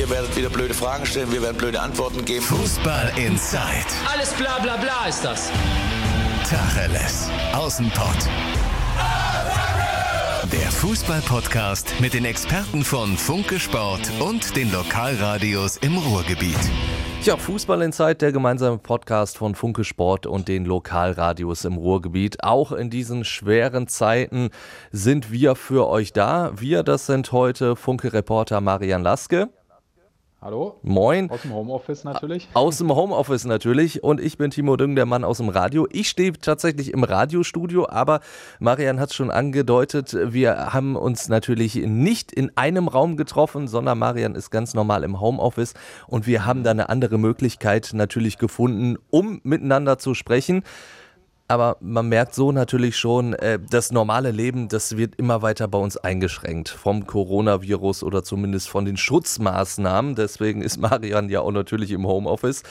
Ihr 0.00 0.08
werdet 0.08 0.34
wieder 0.34 0.48
blöde 0.48 0.72
Fragen 0.72 1.04
stellen, 1.04 1.30
wir 1.30 1.42
werden 1.42 1.58
blöde 1.58 1.78
Antworten 1.78 2.24
geben. 2.24 2.42
Fußball 2.42 3.12
Inside. 3.16 3.60
Alles 4.10 4.32
bla 4.32 4.58
bla 4.58 4.78
bla 4.78 5.06
ist 5.06 5.22
das. 5.22 5.50
Tacheles. 6.48 7.28
Außenpott. 7.52 8.16
Der 10.50 10.70
Fußball-Podcast 10.70 12.00
mit 12.00 12.14
den 12.14 12.24
Experten 12.24 12.82
von 12.82 13.18
Funke 13.18 13.60
Sport 13.60 14.10
und 14.20 14.56
den 14.56 14.72
Lokalradios 14.72 15.76
im 15.76 15.98
Ruhrgebiet. 15.98 16.56
Ja, 17.20 17.36
Fußball 17.36 17.82
Inside, 17.82 18.14
der 18.14 18.32
gemeinsame 18.32 18.78
Podcast 18.78 19.36
von 19.36 19.54
Funke 19.54 19.84
Sport 19.84 20.24
und 20.24 20.48
den 20.48 20.64
Lokalradios 20.64 21.66
im 21.66 21.74
Ruhrgebiet. 21.74 22.42
Auch 22.42 22.72
in 22.72 22.88
diesen 22.88 23.26
schweren 23.26 23.86
Zeiten 23.86 24.48
sind 24.92 25.30
wir 25.30 25.56
für 25.56 25.88
euch 25.88 26.14
da. 26.14 26.52
Wir, 26.56 26.84
das 26.84 27.04
sind 27.04 27.32
heute 27.32 27.76
Funke-Reporter 27.76 28.62
Marian 28.62 29.02
Laske. 29.02 29.50
Hallo? 30.42 30.78
Moin. 30.82 31.28
Aus 31.30 31.42
dem 31.42 31.52
Homeoffice 31.52 32.02
natürlich. 32.02 32.48
Aus 32.54 32.78
dem 32.78 32.90
Homeoffice 32.94 33.44
natürlich. 33.44 34.02
Und 34.02 34.22
ich 34.22 34.38
bin 34.38 34.50
Timo 34.50 34.78
Düng, 34.78 34.96
der 34.96 35.04
Mann 35.04 35.22
aus 35.22 35.36
dem 35.36 35.50
Radio. 35.50 35.86
Ich 35.92 36.08
stehe 36.08 36.32
tatsächlich 36.32 36.94
im 36.94 37.04
Radiostudio, 37.04 37.86
aber 37.90 38.20
Marian 38.58 38.98
hat 39.00 39.10
es 39.10 39.16
schon 39.16 39.30
angedeutet, 39.30 40.16
wir 40.18 40.72
haben 40.72 40.96
uns 40.96 41.28
natürlich 41.28 41.74
nicht 41.74 42.32
in 42.32 42.56
einem 42.56 42.88
Raum 42.88 43.18
getroffen, 43.18 43.68
sondern 43.68 43.98
Marian 43.98 44.34
ist 44.34 44.48
ganz 44.48 44.72
normal 44.72 45.04
im 45.04 45.20
Homeoffice 45.20 45.74
und 46.06 46.26
wir 46.26 46.46
haben 46.46 46.64
da 46.64 46.70
eine 46.70 46.88
andere 46.88 47.18
Möglichkeit 47.18 47.90
natürlich 47.92 48.38
gefunden, 48.38 48.96
um 49.10 49.42
miteinander 49.44 49.98
zu 49.98 50.14
sprechen 50.14 50.62
aber 51.50 51.78
man 51.80 52.08
merkt 52.08 52.32
so 52.36 52.52
natürlich 52.52 52.96
schon, 52.96 53.32
äh, 53.32 53.58
das 53.58 53.90
normale 53.90 54.30
Leben, 54.30 54.68
das 54.68 54.96
wird 54.96 55.16
immer 55.16 55.42
weiter 55.42 55.66
bei 55.66 55.78
uns 55.78 55.96
eingeschränkt 55.96 56.68
vom 56.68 57.08
Coronavirus 57.08 58.04
oder 58.04 58.22
zumindest 58.22 58.68
von 58.68 58.84
den 58.84 58.96
Schutzmaßnahmen. 58.96 60.14
Deswegen 60.14 60.62
ist 60.62 60.76
Marian 60.80 61.28
ja 61.28 61.40
auch 61.40 61.50
natürlich 61.50 61.90
im 61.90 62.06
Homeoffice. 62.06 62.62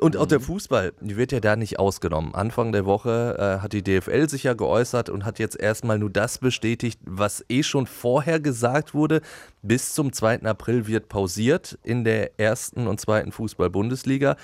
Und 0.00 0.16
auch 0.16 0.26
der 0.26 0.40
Fußball, 0.40 0.92
die 1.00 1.16
wird 1.16 1.30
ja 1.30 1.38
da 1.38 1.54
nicht 1.54 1.78
ausgenommen. 1.78 2.34
Anfang 2.34 2.72
der 2.72 2.86
Woche 2.86 3.36
äh, 3.38 3.62
hat 3.62 3.72
die 3.72 3.82
DFL 3.82 4.28
sich 4.28 4.42
ja 4.44 4.54
geäußert 4.54 5.10
und 5.10 5.24
hat 5.24 5.38
jetzt 5.38 5.58
erstmal 5.58 5.98
nur 5.98 6.10
das 6.10 6.38
bestätigt, 6.38 7.00
was 7.04 7.44
eh 7.48 7.62
schon 7.62 7.86
vorher 7.86 8.40
gesagt 8.40 8.94
wurde. 8.94 9.20
Bis 9.62 9.94
zum 9.94 10.12
2. 10.12 10.42
April 10.42 10.88
wird 10.88 11.08
pausiert 11.08 11.78
in 11.84 12.02
der 12.02 12.38
ersten 12.38 12.88
und 12.88 13.00
zweiten 13.00 13.30
Fußball-Bundesliga 13.30 14.36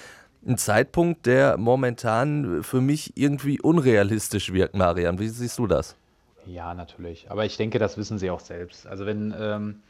ein 0.47 0.59
Zeitpunkt, 0.59 1.27
der 1.27 1.57
momentan 1.57 2.63
für 2.63 2.81
mich 2.81 3.17
irgendwie 3.17 3.61
unrealistisch 3.61 4.53
wirkt, 4.53 4.75
Marian. 4.75 5.19
Wie 5.19 5.29
siehst 5.29 5.59
du 5.59 5.67
das? 5.67 5.97
Ja, 6.47 6.75
natürlich. 6.75 7.31
Aber 7.31 7.45
ich 7.45 7.57
denke, 7.57 7.79
das 7.79 7.97
wissen 7.97 8.19
sie 8.19 8.31
auch 8.31 8.41
selbst. 8.41 8.87
Also 8.87 9.07
wenn 9.07 9.35
ähm, 9.39 9.83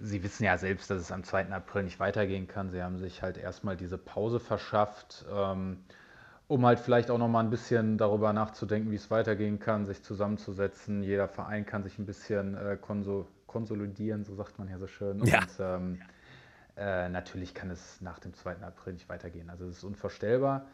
sie 0.00 0.22
wissen 0.22 0.44
ja 0.44 0.58
selbst, 0.58 0.90
dass 0.90 1.00
es 1.00 1.12
am 1.12 1.24
2. 1.24 1.50
April 1.50 1.84
nicht 1.84 2.00
weitergehen 2.00 2.48
kann. 2.48 2.70
Sie 2.70 2.82
haben 2.82 2.98
sich 2.98 3.22
halt 3.22 3.36
erstmal 3.36 3.76
diese 3.76 3.98
Pause 3.98 4.40
verschafft, 4.40 5.24
ähm, 5.32 5.78
um 6.48 6.64
halt 6.66 6.80
vielleicht 6.80 7.10
auch 7.10 7.18
nochmal 7.18 7.44
ein 7.44 7.50
bisschen 7.50 7.98
darüber 7.98 8.32
nachzudenken, 8.32 8.90
wie 8.90 8.96
es 8.96 9.10
weitergehen 9.10 9.58
kann, 9.58 9.86
sich 9.86 10.02
zusammenzusetzen. 10.02 11.02
Jeder 11.02 11.28
Verein 11.28 11.64
kann 11.64 11.82
sich 11.82 11.98
ein 11.98 12.06
bisschen 12.06 12.54
äh, 12.56 12.76
konsolidieren, 13.46 14.24
so 14.24 14.34
sagt 14.34 14.58
man 14.58 14.68
ja 14.68 14.78
so 14.78 14.86
schön. 14.86 15.24
Ja. 15.24 15.40
Und, 15.40 15.48
ähm, 15.60 15.98
äh, 16.76 17.08
natürlich 17.08 17.54
kann 17.54 17.70
es 17.70 18.00
nach 18.00 18.18
dem 18.18 18.34
2. 18.34 18.56
April 18.62 18.94
nicht 18.94 19.08
weitergehen. 19.08 19.50
Also 19.50 19.66
es 19.66 19.78
ist 19.78 19.84
unvorstellbar. 19.84 20.66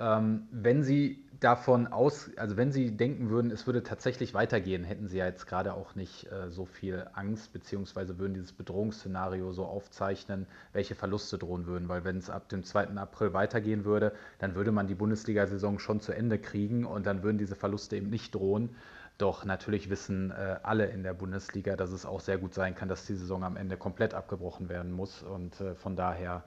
Ähm, 0.00 0.46
wenn 0.52 0.84
Sie 0.84 1.24
davon 1.40 1.88
aus, 1.88 2.30
also 2.36 2.56
wenn 2.56 2.70
Sie 2.70 2.96
denken 2.96 3.30
würden, 3.30 3.50
es 3.50 3.66
würde 3.66 3.82
tatsächlich 3.82 4.32
weitergehen, 4.32 4.84
hätten 4.84 5.08
Sie 5.08 5.18
ja 5.18 5.26
jetzt 5.26 5.46
gerade 5.46 5.74
auch 5.74 5.96
nicht 5.96 6.30
äh, 6.30 6.50
so 6.50 6.66
viel 6.66 7.08
Angst, 7.14 7.52
beziehungsweise 7.52 8.18
würden 8.18 8.34
dieses 8.34 8.52
Bedrohungsszenario 8.52 9.52
so 9.52 9.64
aufzeichnen, 9.64 10.46
welche 10.72 10.94
Verluste 10.94 11.36
drohen 11.36 11.66
würden. 11.66 11.88
Weil 11.88 12.04
wenn 12.04 12.18
es 12.18 12.30
ab 12.30 12.48
dem 12.48 12.62
2. 12.62 12.90
April 12.96 13.32
weitergehen 13.32 13.84
würde, 13.84 14.12
dann 14.38 14.54
würde 14.54 14.70
man 14.70 14.86
die 14.86 14.94
Bundesliga-Saison 14.94 15.80
schon 15.80 16.00
zu 16.00 16.12
Ende 16.12 16.38
kriegen 16.38 16.84
und 16.84 17.04
dann 17.04 17.24
würden 17.24 17.38
diese 17.38 17.56
Verluste 17.56 17.96
eben 17.96 18.10
nicht 18.10 18.36
drohen. 18.36 18.76
Doch 19.18 19.44
natürlich 19.44 19.90
wissen 19.90 20.30
äh, 20.30 20.56
alle 20.62 20.86
in 20.86 21.02
der 21.02 21.12
Bundesliga, 21.12 21.74
dass 21.74 21.90
es 21.90 22.06
auch 22.06 22.20
sehr 22.20 22.38
gut 22.38 22.54
sein 22.54 22.76
kann, 22.76 22.88
dass 22.88 23.04
die 23.04 23.14
Saison 23.14 23.42
am 23.42 23.56
Ende 23.56 23.76
komplett 23.76 24.14
abgebrochen 24.14 24.68
werden 24.68 24.92
muss. 24.92 25.22
Und 25.24 25.60
äh, 25.60 25.74
von 25.74 25.96
daher, 25.96 26.44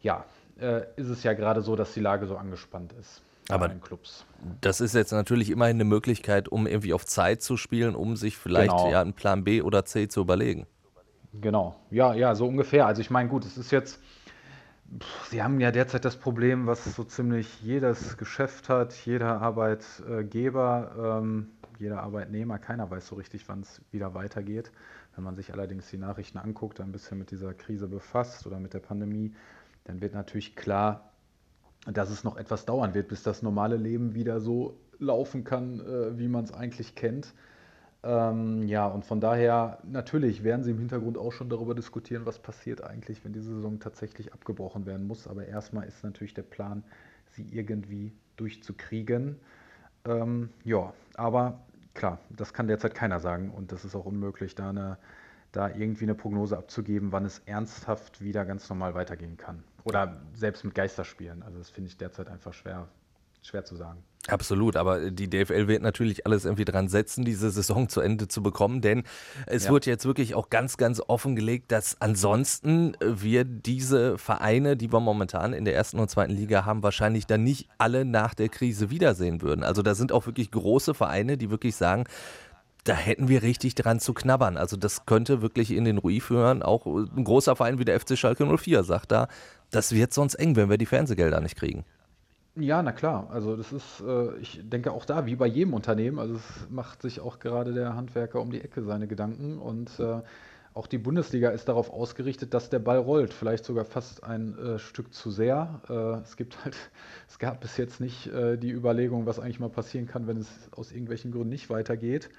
ja, 0.00 0.24
äh, 0.58 0.82
ist 0.96 1.08
es 1.08 1.22
ja 1.22 1.34
gerade 1.34 1.60
so, 1.60 1.76
dass 1.76 1.92
die 1.92 2.00
Lage 2.00 2.26
so 2.26 2.36
angespannt 2.36 2.94
ist. 2.94 3.22
Aber 3.50 3.68
Clubs. 3.68 4.26
das 4.60 4.80
ist 4.80 4.94
jetzt 4.94 5.12
natürlich 5.12 5.50
immerhin 5.50 5.76
eine 5.76 5.84
Möglichkeit, 5.84 6.48
um 6.48 6.66
irgendwie 6.66 6.92
auf 6.92 7.06
Zeit 7.06 7.42
zu 7.42 7.56
spielen, 7.56 7.94
um 7.94 8.16
sich 8.16 8.36
vielleicht 8.36 8.70
genau. 8.70 8.90
ja 8.90 9.00
einen 9.00 9.14
Plan 9.14 9.42
B 9.44 9.62
oder 9.62 9.84
C 9.86 10.08
zu 10.08 10.20
überlegen. 10.20 10.66
Genau, 11.32 11.76
ja, 11.90 12.14
ja, 12.14 12.34
so 12.34 12.46
ungefähr. 12.46 12.86
Also 12.86 13.00
ich 13.00 13.10
meine, 13.10 13.28
gut, 13.28 13.44
es 13.44 13.56
ist 13.56 13.70
jetzt, 13.70 14.00
Sie 15.28 15.42
haben 15.42 15.60
ja 15.60 15.70
derzeit 15.70 16.04
das 16.04 16.16
Problem, 16.16 16.66
was 16.66 16.82
so 16.94 17.04
ziemlich 17.04 17.62
jedes 17.62 18.16
Geschäft 18.16 18.68
hat, 18.70 18.94
jeder 19.04 19.42
Arbeitgeber. 19.42 21.20
Ähm, 21.22 21.50
jeder 21.78 22.02
Arbeitnehmer, 22.02 22.58
keiner 22.58 22.90
weiß 22.90 23.06
so 23.06 23.16
richtig, 23.16 23.48
wann 23.48 23.60
es 23.60 23.80
wieder 23.92 24.14
weitergeht. 24.14 24.72
Wenn 25.14 25.24
man 25.24 25.36
sich 25.36 25.52
allerdings 25.52 25.88
die 25.90 25.98
Nachrichten 25.98 26.38
anguckt, 26.38 26.80
ein 26.80 26.92
bisschen 26.92 27.18
mit 27.18 27.30
dieser 27.30 27.54
Krise 27.54 27.86
befasst 27.86 28.46
oder 28.46 28.58
mit 28.58 28.74
der 28.74 28.80
Pandemie, 28.80 29.32
dann 29.84 30.00
wird 30.00 30.14
natürlich 30.14 30.56
klar, 30.56 31.12
dass 31.86 32.10
es 32.10 32.24
noch 32.24 32.36
etwas 32.36 32.64
dauern 32.64 32.94
wird, 32.94 33.08
bis 33.08 33.22
das 33.22 33.42
normale 33.42 33.76
Leben 33.76 34.14
wieder 34.14 34.40
so 34.40 34.80
laufen 34.98 35.44
kann, 35.44 35.80
äh, 35.80 36.18
wie 36.18 36.28
man 36.28 36.44
es 36.44 36.52
eigentlich 36.52 36.94
kennt. 36.94 37.32
Ähm, 38.04 38.62
ja, 38.68 38.86
und 38.86 39.04
von 39.04 39.20
daher, 39.20 39.78
natürlich 39.82 40.44
werden 40.44 40.62
sie 40.62 40.70
im 40.70 40.78
Hintergrund 40.78 41.18
auch 41.18 41.32
schon 41.32 41.48
darüber 41.48 41.74
diskutieren, 41.74 42.26
was 42.26 42.38
passiert 42.38 42.82
eigentlich, 42.82 43.24
wenn 43.24 43.32
diese 43.32 43.54
Saison 43.54 43.80
tatsächlich 43.80 44.32
abgebrochen 44.32 44.86
werden 44.86 45.06
muss. 45.06 45.26
Aber 45.26 45.46
erstmal 45.46 45.86
ist 45.86 46.04
natürlich 46.04 46.34
der 46.34 46.42
Plan, 46.42 46.84
sie 47.30 47.46
irgendwie 47.50 48.12
durchzukriegen. 48.36 49.36
Ähm, 50.04 50.50
ja, 50.64 50.92
aber 51.14 51.60
klar, 51.94 52.18
das 52.30 52.52
kann 52.52 52.68
derzeit 52.68 52.94
keiner 52.94 53.18
sagen 53.18 53.50
und 53.50 53.72
das 53.72 53.84
ist 53.84 53.96
auch 53.96 54.06
unmöglich, 54.06 54.54
da, 54.54 54.70
eine, 54.70 54.98
da 55.50 55.68
irgendwie 55.68 56.04
eine 56.04 56.14
Prognose 56.14 56.56
abzugeben, 56.56 57.10
wann 57.10 57.24
es 57.24 57.40
ernsthaft 57.46 58.22
wieder 58.22 58.44
ganz 58.44 58.68
normal 58.68 58.94
weitergehen 58.94 59.36
kann. 59.36 59.64
Oder 59.84 60.20
selbst 60.34 60.64
mit 60.64 60.74
Geisterspielen. 60.74 61.42
Also 61.42 61.58
das 61.58 61.70
finde 61.70 61.88
ich 61.88 61.96
derzeit 61.96 62.28
einfach 62.28 62.52
schwer, 62.52 62.88
schwer 63.42 63.64
zu 63.64 63.76
sagen. 63.76 64.02
Absolut, 64.28 64.76
aber 64.76 65.10
die 65.10 65.30
DFL 65.30 65.68
wird 65.68 65.82
natürlich 65.82 66.26
alles 66.26 66.44
irgendwie 66.44 66.66
dran 66.66 66.88
setzen, 66.88 67.24
diese 67.24 67.50
Saison 67.50 67.88
zu 67.88 68.02
Ende 68.02 68.28
zu 68.28 68.42
bekommen, 68.42 68.82
denn 68.82 69.04
es 69.46 69.64
ja. 69.64 69.70
wird 69.70 69.86
jetzt 69.86 70.04
wirklich 70.04 70.34
auch 70.34 70.50
ganz, 70.50 70.76
ganz 70.76 71.00
offengelegt, 71.06 71.72
dass 71.72 71.98
ansonsten 72.00 72.94
wir 73.00 73.44
diese 73.44 74.18
Vereine, 74.18 74.76
die 74.76 74.92
wir 74.92 75.00
momentan 75.00 75.54
in 75.54 75.64
der 75.64 75.74
ersten 75.74 75.98
und 75.98 76.10
zweiten 76.10 76.32
Liga 76.32 76.66
haben, 76.66 76.82
wahrscheinlich 76.82 77.26
dann 77.26 77.42
nicht 77.42 77.68
alle 77.78 78.04
nach 78.04 78.34
der 78.34 78.50
Krise 78.50 78.90
wiedersehen 78.90 79.40
würden. 79.40 79.64
Also 79.64 79.80
da 79.80 79.94
sind 79.94 80.12
auch 80.12 80.26
wirklich 80.26 80.50
große 80.50 80.92
Vereine, 80.92 81.38
die 81.38 81.50
wirklich 81.50 81.74
sagen, 81.74 82.04
da 82.84 82.94
hätten 82.94 83.28
wir 83.28 83.42
richtig 83.42 83.74
dran 83.76 83.98
zu 83.98 84.12
knabbern. 84.12 84.58
Also 84.58 84.76
das 84.76 85.06
könnte 85.06 85.40
wirklich 85.40 85.70
in 85.70 85.84
den 85.84 85.96
Ruin 85.96 86.20
führen. 86.20 86.62
Auch 86.62 86.86
ein 86.86 87.24
großer 87.24 87.56
Verein 87.56 87.78
wie 87.78 87.84
der 87.84 87.98
FC 87.98 88.16
Schalke 88.18 88.44
04 88.44 88.84
sagt 88.84 89.10
da, 89.10 89.28
das 89.70 89.92
wird 89.92 90.12
sonst 90.12 90.34
eng, 90.34 90.56
wenn 90.56 90.68
wir 90.68 90.78
die 90.78 90.86
Fernsehgelder 90.86 91.40
nicht 91.40 91.56
kriegen. 91.56 91.84
Ja, 92.58 92.82
na 92.82 92.92
klar. 92.92 93.30
Also 93.30 93.56
das 93.56 93.72
ist, 93.72 94.00
äh, 94.00 94.36
ich 94.38 94.60
denke 94.68 94.92
auch 94.92 95.04
da, 95.04 95.26
wie 95.26 95.36
bei 95.36 95.46
jedem 95.46 95.74
Unternehmen, 95.74 96.18
also 96.18 96.34
es 96.36 96.70
macht 96.70 97.02
sich 97.02 97.20
auch 97.20 97.38
gerade 97.38 97.72
der 97.72 97.94
Handwerker 97.94 98.40
um 98.40 98.50
die 98.50 98.60
Ecke 98.60 98.82
seine 98.82 99.06
Gedanken 99.06 99.58
und 99.58 99.98
äh, 100.00 100.22
auch 100.74 100.86
die 100.86 100.98
Bundesliga 100.98 101.50
ist 101.50 101.68
darauf 101.68 101.90
ausgerichtet, 101.90 102.54
dass 102.54 102.70
der 102.70 102.78
Ball 102.78 102.98
rollt, 102.98 103.32
vielleicht 103.34 103.64
sogar 103.64 103.84
fast 103.84 104.24
ein 104.24 104.56
äh, 104.58 104.78
Stück 104.78 105.12
zu 105.14 105.30
sehr. 105.30 105.82
Äh, 105.88 106.22
es 106.22 106.36
gibt 106.36 106.64
halt, 106.64 106.76
es 107.28 107.38
gab 107.38 107.60
bis 107.60 107.76
jetzt 107.76 108.00
nicht 108.00 108.26
äh, 108.28 108.56
die 108.58 108.70
Überlegung, 108.72 109.26
was 109.26 109.38
eigentlich 109.38 109.60
mal 109.60 109.70
passieren 109.70 110.06
kann, 110.06 110.26
wenn 110.26 110.38
es 110.38 110.68
aus 110.72 110.90
irgendwelchen 110.92 111.30
Gründen 111.32 111.50
nicht 111.50 111.70
weitergeht. 111.70 112.30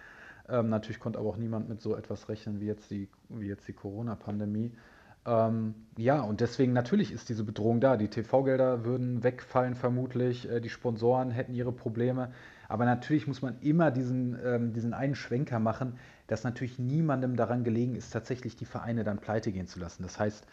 Ähm, 0.50 0.70
natürlich 0.70 1.00
konnte 1.00 1.20
aber 1.20 1.30
auch 1.30 1.38
niemand 1.38 1.70
mit 1.70 1.82
so 1.82 1.96
etwas 1.96 2.30
rechnen 2.30 2.60
wie 2.62 2.66
jetzt 2.68 2.92
die, 2.92 3.10
wie 3.30 3.48
jetzt 3.48 3.68
die 3.68 3.74
Corona-Pandemie. 3.74 4.74
Ähm, 5.30 5.76
ja, 5.96 6.22
und 6.22 6.42
deswegen 6.42 6.74
natürlich 6.74 7.12
ist 7.12 7.30
diese 7.30 7.44
Bedrohung 7.44 7.80
da. 7.80 7.98
Die 7.98 8.08
TV-Gelder 8.08 8.84
würden 8.84 9.24
wegfallen 9.24 9.76
vermutlich, 9.76 10.50
äh, 10.50 10.60
die 10.60 10.70
Sponsoren 10.70 11.30
hätten 11.30 11.54
ihre 11.54 11.72
Probleme. 11.72 12.32
Aber 12.68 12.86
natürlich 12.86 13.28
muss 13.28 13.44
man 13.44 13.60
immer 13.62 13.92
diesen, 13.92 14.38
ähm, 14.44 14.74
diesen 14.74 14.94
einen 14.94 15.14
Schwenker 15.14 15.60
machen, 15.60 16.00
dass 16.26 16.44
natürlich 16.44 16.80
niemandem 16.80 17.36
daran 17.36 17.64
gelegen 17.64 17.96
ist, 17.96 18.12
tatsächlich 18.12 18.56
die 18.56 18.66
Vereine 18.66 19.04
dann 19.04 19.20
pleite 19.20 19.52
gehen 19.52 19.68
zu 19.68 19.80
lassen. 19.80 20.02
Das 20.02 20.20
heißt, 20.20 20.48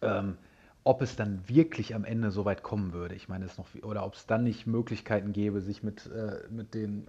ähm, 0.00 0.38
ob 0.82 1.02
es 1.02 1.16
dann 1.16 1.46
wirklich 1.46 1.94
am 1.94 2.04
Ende 2.04 2.30
so 2.30 2.46
weit 2.46 2.62
kommen 2.62 2.94
würde, 2.94 3.14
ich 3.14 3.28
meine 3.28 3.44
es 3.44 3.58
noch, 3.58 3.66
oder 3.82 4.06
ob 4.06 4.14
es 4.14 4.26
dann 4.26 4.44
nicht 4.44 4.66
Möglichkeiten 4.66 5.32
gäbe, 5.32 5.60
sich 5.60 5.82
mit, 5.82 6.06
äh, 6.06 6.48
mit, 6.50 6.72
den, 6.72 7.06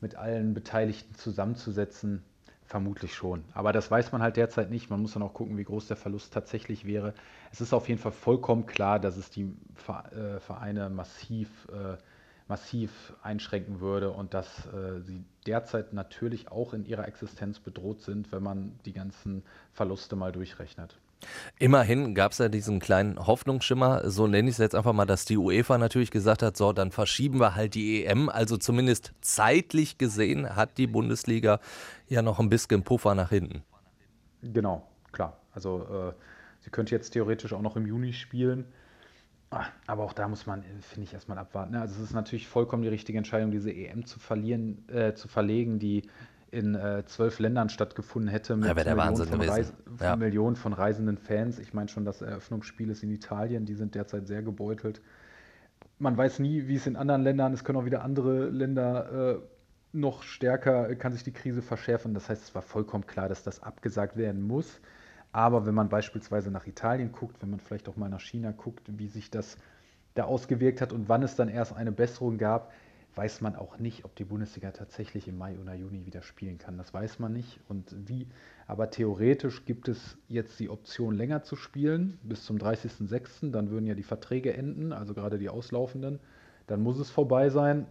mit 0.00 0.14
allen 0.14 0.54
Beteiligten 0.54 1.14
zusammenzusetzen, 1.16 2.22
Vermutlich 2.72 3.12
schon. 3.14 3.44
Aber 3.52 3.74
das 3.74 3.90
weiß 3.90 4.12
man 4.12 4.22
halt 4.22 4.38
derzeit 4.38 4.70
nicht. 4.70 4.88
Man 4.88 5.02
muss 5.02 5.12
dann 5.12 5.22
auch 5.22 5.34
gucken, 5.34 5.58
wie 5.58 5.64
groß 5.64 5.88
der 5.88 5.96
Verlust 5.98 6.32
tatsächlich 6.32 6.86
wäre. 6.86 7.12
Es 7.50 7.60
ist 7.60 7.74
auf 7.74 7.86
jeden 7.86 8.00
Fall 8.00 8.12
vollkommen 8.12 8.64
klar, 8.64 8.98
dass 8.98 9.18
es 9.18 9.28
die 9.28 9.42
äh, 9.42 10.40
Vereine 10.40 10.88
massiv, 10.88 11.68
äh, 11.68 11.98
massiv 12.48 13.12
einschränken 13.22 13.80
würde 13.80 14.10
und 14.10 14.32
dass 14.32 14.64
äh, 14.68 15.02
sie 15.02 15.22
derzeit 15.46 15.92
natürlich 15.92 16.50
auch 16.50 16.72
in 16.72 16.86
ihrer 16.86 17.06
Existenz 17.06 17.60
bedroht 17.60 18.00
sind, 18.00 18.32
wenn 18.32 18.42
man 18.42 18.78
die 18.86 18.94
ganzen 18.94 19.42
Verluste 19.74 20.16
mal 20.16 20.32
durchrechnet. 20.32 20.98
Immerhin 21.58 22.14
gab 22.14 22.32
es 22.32 22.38
ja 22.38 22.48
diesen 22.48 22.80
kleinen 22.80 23.18
Hoffnungsschimmer, 23.26 24.10
so 24.10 24.26
nenne 24.26 24.48
ich 24.48 24.54
es 24.54 24.58
jetzt 24.58 24.74
einfach 24.74 24.92
mal, 24.92 25.06
dass 25.06 25.24
die 25.24 25.36
UEFA 25.36 25.78
natürlich 25.78 26.10
gesagt 26.10 26.42
hat, 26.42 26.56
so, 26.56 26.72
dann 26.72 26.90
verschieben 26.90 27.38
wir 27.40 27.54
halt 27.54 27.74
die 27.74 28.04
EM. 28.04 28.28
Also 28.28 28.56
zumindest 28.56 29.12
zeitlich 29.20 29.98
gesehen 29.98 30.56
hat 30.56 30.78
die 30.78 30.86
Bundesliga 30.86 31.60
ja 32.08 32.22
noch 32.22 32.40
ein 32.40 32.48
bisschen 32.48 32.82
Puffer 32.82 33.14
nach 33.14 33.30
hinten. 33.30 33.62
Genau, 34.42 34.86
klar. 35.12 35.38
Also 35.52 35.82
äh, 35.82 36.12
sie 36.60 36.70
könnte 36.70 36.94
jetzt 36.94 37.10
theoretisch 37.10 37.52
auch 37.52 37.62
noch 37.62 37.76
im 37.76 37.86
Juni 37.86 38.12
spielen. 38.12 38.64
Ah, 39.50 39.66
aber 39.86 40.04
auch 40.04 40.14
da 40.14 40.28
muss 40.28 40.46
man, 40.46 40.64
finde 40.80 41.04
ich, 41.04 41.12
erstmal 41.12 41.36
abwarten. 41.36 41.72
Ne? 41.72 41.80
Also 41.82 41.96
es 41.96 42.08
ist 42.08 42.14
natürlich 42.14 42.48
vollkommen 42.48 42.82
die 42.82 42.88
richtige 42.88 43.18
Entscheidung, 43.18 43.50
diese 43.50 43.70
EM 43.70 44.06
zu 44.06 44.18
verlieren, 44.18 44.88
äh, 44.88 45.12
zu 45.12 45.28
verlegen, 45.28 45.78
die 45.78 46.08
in 46.52 46.74
äh, 46.74 47.02
zwölf 47.06 47.38
Ländern 47.38 47.70
stattgefunden 47.70 48.30
hätte 48.30 48.56
mit 48.56 48.68
ja, 48.68 48.74
Millionen, 48.74 49.26
von 49.26 49.40
Reis 49.40 49.72
ja. 50.00 50.16
Millionen, 50.16 50.54
von 50.54 50.74
reisenden 50.74 51.16
Fans. 51.16 51.58
Ich 51.58 51.72
meine 51.72 51.88
schon, 51.88 52.04
das 52.04 52.20
Eröffnungsspiel 52.20 52.90
ist 52.90 53.02
in 53.02 53.10
Italien, 53.10 53.64
die 53.64 53.74
sind 53.74 53.94
derzeit 53.94 54.26
sehr 54.26 54.42
gebeutelt. 54.42 55.00
Man 55.98 56.14
weiß 56.14 56.40
nie, 56.40 56.68
wie 56.68 56.76
es 56.76 56.86
in 56.86 56.96
anderen 56.96 57.22
Ländern, 57.22 57.54
es 57.54 57.64
können 57.64 57.78
auch 57.78 57.86
wieder 57.86 58.04
andere 58.04 58.50
Länder 58.50 59.36
äh, 59.36 59.38
noch 59.92 60.22
stärker, 60.22 60.94
kann 60.96 61.14
sich 61.14 61.24
die 61.24 61.32
Krise 61.32 61.62
verschärfen. 61.62 62.12
Das 62.12 62.28
heißt, 62.28 62.42
es 62.42 62.54
war 62.54 62.62
vollkommen 62.62 63.06
klar, 63.06 63.30
dass 63.30 63.42
das 63.42 63.62
abgesagt 63.62 64.18
werden 64.18 64.42
muss. 64.42 64.80
Aber 65.32 65.64
wenn 65.64 65.74
man 65.74 65.88
beispielsweise 65.88 66.50
nach 66.50 66.66
Italien 66.66 67.12
guckt, 67.12 67.40
wenn 67.40 67.48
man 67.48 67.60
vielleicht 67.60 67.88
auch 67.88 67.96
mal 67.96 68.10
nach 68.10 68.20
China 68.20 68.52
guckt, 68.52 68.82
wie 68.98 69.08
sich 69.08 69.30
das 69.30 69.56
da 70.12 70.24
ausgewirkt 70.24 70.82
hat 70.82 70.92
und 70.92 71.08
wann 71.08 71.22
es 71.22 71.34
dann 71.34 71.48
erst 71.48 71.74
eine 71.74 71.92
Besserung 71.92 72.36
gab, 72.36 72.70
weiß 73.14 73.42
man 73.42 73.56
auch 73.56 73.78
nicht, 73.78 74.04
ob 74.04 74.16
die 74.16 74.24
Bundesliga 74.24 74.70
tatsächlich 74.70 75.28
im 75.28 75.36
Mai 75.36 75.58
oder 75.58 75.74
Juni 75.74 76.06
wieder 76.06 76.22
spielen 76.22 76.58
kann. 76.58 76.78
Das 76.78 76.94
weiß 76.94 77.18
man 77.18 77.32
nicht 77.32 77.60
und 77.68 77.94
wie. 78.08 78.26
Aber 78.66 78.90
theoretisch 78.90 79.64
gibt 79.66 79.88
es 79.88 80.16
jetzt 80.28 80.58
die 80.60 80.70
Option, 80.70 81.14
länger 81.14 81.42
zu 81.42 81.56
spielen, 81.56 82.18
bis 82.22 82.44
zum 82.44 82.56
30.06. 82.56 83.50
Dann 83.50 83.70
würden 83.70 83.86
ja 83.86 83.94
die 83.94 84.02
Verträge 84.02 84.54
enden, 84.54 84.92
also 84.92 85.12
gerade 85.12 85.38
die 85.38 85.50
auslaufenden. 85.50 86.20
Dann 86.66 86.80
muss 86.80 86.98
es 86.98 87.10
vorbei 87.10 87.50
sein. 87.50 87.86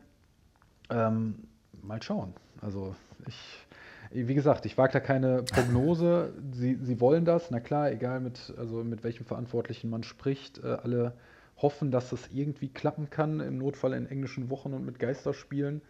Ähm, 0.90 1.36
mal 1.84 2.02
schauen. 2.02 2.34
Also 2.60 2.96
ich, 3.28 3.68
wie 4.12 4.34
gesagt, 4.34 4.66
ich 4.66 4.78
wage 4.78 4.94
da 4.94 5.00
keine 5.00 5.44
Prognose. 5.44 6.34
Sie, 6.52 6.80
sie 6.82 7.00
wollen 7.00 7.26
das, 7.26 7.52
na 7.52 7.60
klar, 7.60 7.92
egal 7.92 8.20
mit, 8.22 8.54
also 8.58 8.84
mit 8.84 9.04
welchem 9.04 9.26
Verantwortlichen 9.26 9.90
man 9.90 10.04
spricht. 10.04 10.64
Äh, 10.64 10.78
alle 10.84 11.14
hoffen, 11.62 11.92
dass 11.92 12.10
das 12.10 12.30
irgendwie 12.32 12.70
klappen 12.70 13.10
kann, 13.10 13.40
im 13.40 13.58
Notfall 13.58 13.94
in 13.94 14.08
englischen 14.08 14.50
Wochen 14.50 14.74
und 14.74 14.86
mit 14.86 15.00
Geisterspielen, 15.00 15.82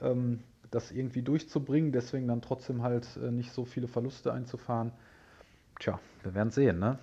ähm, 0.00 0.40
das 0.70 0.90
irgendwie 0.92 1.22
durchzubringen, 1.22 1.92
deswegen 1.92 2.28
dann 2.28 2.42
trotzdem 2.42 2.82
halt 2.82 3.06
äh, 3.22 3.30
nicht 3.30 3.52
so 3.52 3.64
viele 3.64 3.88
Verluste 3.88 4.32
einzufahren. 4.32 4.92
Tja, 5.78 5.98
wir 6.22 6.34
werden 6.34 6.50
sehen, 6.50 6.78
ne? 6.78 6.98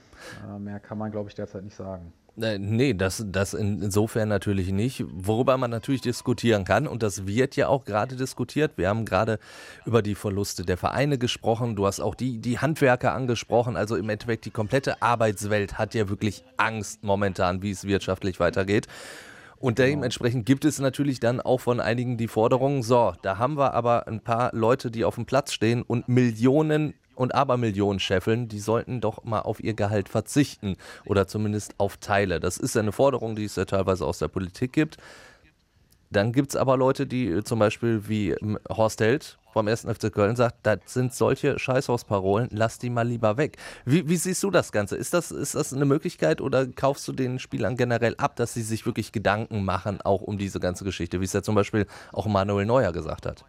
Äh, 0.48 0.60
mehr 0.60 0.80
kann 0.80 0.98
man, 0.98 1.12
glaube 1.12 1.30
ich, 1.30 1.36
derzeit 1.36 1.63
nicht 1.63 1.75
sagen. 1.75 2.13
Äh, 2.42 2.57
nee, 2.60 2.94
das, 2.94 3.24
das 3.27 3.54
insofern 3.54 4.27
natürlich 4.27 4.72
nicht. 4.72 5.06
Worüber 5.07 5.57
man 5.57 5.72
natürlich 5.72 6.01
diskutieren 6.01 6.66
kann, 6.66 6.88
und 6.88 7.01
das 7.01 7.25
wird 7.25 7.56
ja 7.56 7.69
auch 7.69 7.86
gerade 7.86 8.16
diskutiert. 8.16 8.74
Wir 8.77 8.89
haben 8.89 9.06
gerade 9.06 9.39
über 9.86 10.01
die 10.01 10.16
Verluste 10.16 10.66
der 10.66 10.77
Vereine 10.77 11.18
gesprochen. 11.18 11.75
Du 11.75 11.86
hast 11.86 12.01
auch 12.01 12.16
die, 12.16 12.39
die 12.39 12.60
Handwerker 12.60 13.13
angesprochen. 13.13 13.77
Also 13.77 13.95
im 13.95 14.10
Endeffekt 14.10 14.45
die 14.45 14.51
komplette 14.51 15.01
Arbeitswelt 15.01 15.77
hat 15.77 15.94
ja 15.94 16.10
wirklich 16.10 16.44
Angst 16.57 17.04
momentan, 17.04 17.62
wie 17.62 17.72
es 17.72 17.86
wirtschaftlich 17.86 18.39
weitergeht. 18.39 18.88
Und 19.57 19.77
genau. 19.77 19.88
dementsprechend 19.88 20.45
gibt 20.45 20.66
es 20.66 20.80
natürlich 20.80 21.22
dann 21.22 21.39
auch 21.39 21.62
von 21.62 21.80
einigen 21.80 22.18
die 22.18 22.27
Forderung, 22.27 22.83
so, 22.83 23.13
da 23.22 23.38
haben 23.38 23.57
wir 23.57 23.74
aber 23.74 24.07
ein 24.07 24.19
paar 24.19 24.54
Leute, 24.54 24.92
die 24.92 25.06
auf 25.06 25.16
dem 25.16 25.25
Platz 25.25 25.54
stehen 25.54 25.81
und 25.81 26.10
Millionen 26.10 26.94
und 27.15 27.33
Abermillionen 27.33 28.00
scheffeln, 28.00 28.47
die 28.47 28.59
sollten 28.59 29.01
doch 29.01 29.23
mal 29.23 29.41
auf 29.41 29.63
ihr 29.63 29.73
Gehalt 29.73 30.09
verzichten 30.09 30.77
oder 31.06 31.27
zumindest 31.27 31.75
auf 31.77 31.97
Teile. 31.97 32.39
Das 32.39 32.57
ist 32.57 32.77
eine 32.77 32.91
Forderung, 32.91 33.35
die 33.35 33.45
es 33.45 33.56
ja 33.56 33.65
teilweise 33.65 34.06
aus 34.06 34.19
der 34.19 34.27
Politik 34.27 34.73
gibt. 34.73 34.97
Dann 36.12 36.31
gibt 36.31 36.50
es 36.50 36.56
aber 36.56 36.77
Leute, 36.77 37.07
die 37.07 37.27
äh, 37.27 37.44
zum 37.44 37.59
Beispiel 37.59 38.07
wie 38.07 38.29
ähm, 38.29 38.57
Horst 38.69 39.01
Held 39.01 39.38
vom 39.51 39.67
1. 39.67 39.81
FC 39.81 40.12
Köln 40.12 40.35
sagt, 40.35 40.57
das 40.63 40.79
sind 40.85 41.13
solche 41.13 41.57
Scheißhausparolen, 41.57 42.50
lass 42.51 42.77
die 42.77 42.89
mal 42.89 43.07
lieber 43.07 43.38
weg. 43.38 43.57
Wie, 43.85 44.07
wie, 44.07 44.17
siehst 44.17 44.44
du 44.44 44.51
das 44.51 44.71
Ganze? 44.71 44.97
Ist 44.97 45.13
das, 45.13 45.31
ist 45.31 45.56
das 45.56 45.73
eine 45.73 45.85
Möglichkeit 45.85 46.41
oder 46.41 46.67
kaufst 46.67 47.07
du 47.07 47.13
den 47.13 47.39
Spielern 47.39 47.77
generell 47.77 48.15
ab, 48.17 48.35
dass 48.35 48.53
sie 48.53 48.63
sich 48.63 48.85
wirklich 48.85 49.13
Gedanken 49.13 49.63
machen, 49.63 50.01
auch 50.01 50.21
um 50.21 50.38
diese 50.38 50.59
ganze 50.59 50.83
Geschichte, 50.83 51.21
wie 51.21 51.25
es 51.25 51.33
ja 51.33 51.41
zum 51.41 51.56
Beispiel 51.56 51.88
auch 52.12 52.27
Manuel 52.27 52.65
Neuer 52.65 52.91
gesagt 52.91 53.25
hat? 53.25 53.45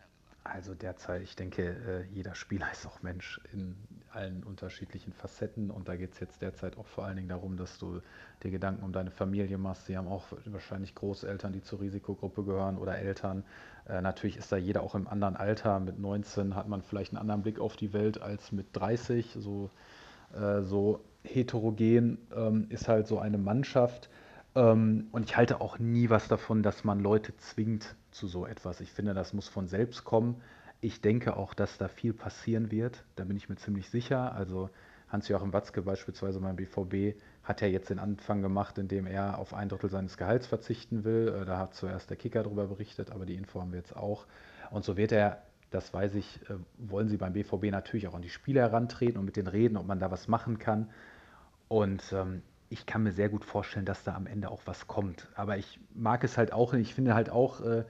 Also 0.53 0.75
derzeit, 0.75 1.23
ich 1.23 1.37
denke, 1.37 1.63
äh, 1.63 2.15
jeder 2.15 2.35
Spieler 2.35 2.67
ist 2.73 2.87
auch 2.87 3.03
Mensch 3.03 3.41
in 3.53 3.77
allen 4.11 4.45
unterschiedlichen 4.45 5.13
Facetten 5.13 5.71
und 5.71 5.89
da 5.89 5.97
geht 5.97 6.15
es 6.15 6.21
jetzt 6.21 6.41
derzeit 6.41 6.79
auch 6.79 6.87
vor 6.87 7.05
allen 7.05 7.17
Dingen 7.17 7.29
darum, 7.29 7.57
dass 7.57 7.79
du 7.79 8.01
dir 8.43 8.51
Gedanken 8.51 8.83
um 8.83 8.93
deine 8.93 9.11
Familie 9.11 9.59
machst. 9.59 9.87
Sie 9.87 9.97
haben 9.97 10.09
auch 10.09 10.25
wahrscheinlich 10.47 10.95
Großeltern, 10.95 11.53
die 11.53 11.61
zur 11.63 11.81
Risikogruppe 11.81 12.45
gehören 12.45 12.79
oder 12.79 12.97
Eltern. 12.99 13.45
Äh, 13.89 14.01
natürlich 14.01 14.37
ist 14.37 14.51
da 14.51 14.57
jeder 14.57 14.83
auch 14.83 14.95
im 14.95 15.07
anderen 15.07 15.37
Alter. 15.37 15.81
Mit 15.81 15.99
19 15.99 16.55
hat 16.55 16.69
man 16.69 16.83
vielleicht 16.83 17.13
einen 17.13 17.19
anderen 17.19 17.43
Blick 17.43 17.59
auf 17.59 17.77
die 17.77 17.93
Welt 17.93 18.21
als 18.23 18.53
mit 18.53 18.69
30. 18.73 19.37
So, 19.39 19.71
äh, 20.35 20.63
so 20.63 21.05
heterogen 21.25 22.19
ähm, 22.35 22.67
ist 22.71 22.89
halt 22.89 23.07
so 23.07 23.19
eine 23.19 23.39
Mannschaft. 23.39 24.09
Ähm, 24.55 25.09
und 25.13 25.25
ich 25.25 25.37
halte 25.37 25.61
auch 25.61 25.79
nie 25.79 26.09
was 26.09 26.29
davon, 26.29 26.63
dass 26.63 26.85
man 26.85 27.01
Leute 27.01 27.37
zwingt 27.37 27.95
zu 28.17 28.27
so 28.27 28.47
etwas. 28.47 28.81
Ich 28.81 28.93
finde, 28.93 29.15
das 29.15 29.33
muss 29.33 29.49
von 29.49 29.69
selbst 29.69 30.05
kommen. 30.05 30.41
Ich 30.81 31.01
denke 31.01 31.37
auch, 31.37 31.55
dass 31.55 31.79
da 31.79 31.89
viel 31.89 32.13
passieren 32.13 32.71
wird. 32.71 33.05
Da 33.17 33.25
bin 33.25 33.37
ich 33.37 33.49
mir 33.49 33.57
ziemlich 33.57 33.89
sicher. 33.91 34.35
Also 34.35 34.71
Hans-Joachim 35.09 35.53
Watzke 35.53 35.83
beispielsweise 35.83 36.41
beim 36.41 36.57
BVB 36.57 37.19
hat 37.45 37.61
ja 37.61 37.69
jetzt 37.69 37.91
den 37.91 37.99
Anfang 37.99 38.43
gemacht, 38.43 38.77
indem 38.79 39.07
er 39.07 39.39
auf 39.39 39.55
ein 39.55 39.69
Drittel 39.69 39.89
seines 39.89 40.17
Gehalts 40.17 40.47
verzichten 40.47 41.05
will. 41.05 41.29
Äh, 41.29 41.45
da 41.45 41.59
hat 41.59 41.75
zuerst 41.75 42.11
der 42.11 42.17
Kicker 42.17 42.43
darüber 42.43 42.67
berichtet, 42.67 43.11
aber 43.11 43.25
die 43.25 43.35
Info 43.35 43.61
haben 43.61 43.73
wir 43.73 43.79
jetzt 43.79 43.97
auch. 43.97 44.27
Und 44.71 44.85
so 44.85 44.97
wird 44.97 45.13
er, 45.13 45.43
das 45.71 45.95
weiß 45.95 46.17
ich, 46.17 46.41
äh, 46.51 46.55
wollen 46.79 47.09
sie 47.09 47.17
beim 47.17 47.35
BVB 47.35 47.71
natürlich 47.71 48.09
auch 48.09 48.15
an 48.15 48.23
die 48.23 48.31
Spieler 48.31 48.63
herantreten 48.63 49.19
und 49.19 49.25
mit 49.25 49.37
denen 49.37 49.49
reden, 49.49 49.77
ob 49.77 49.87
man 49.87 50.01
da 50.01 50.11
was 50.11 50.27
machen 50.27 50.59
kann. 50.59 50.91
Und 51.69 52.13
ähm, 52.13 52.43
ich 52.69 52.85
kann 52.85 53.05
mir 53.05 53.13
sehr 53.13 53.29
gut 53.29 53.45
vorstellen, 53.45 53.87
dass 53.87 54.03
da 54.03 54.15
am 54.15 54.27
Ende 54.27 54.51
auch 54.51 54.63
was 54.65 54.89
kommt. 54.89 55.29
Aber 55.37 55.57
ich 55.57 55.79
mag 55.95 56.25
es 56.25 56.37
halt 56.37 56.53
auch, 56.53 56.75
ich 56.75 56.95
finde 56.95 57.15
halt 57.15 57.31
auch, 57.31 57.61
äh, 57.61 57.85